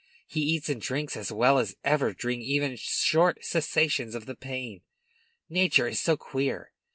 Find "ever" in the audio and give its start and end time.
1.83-2.11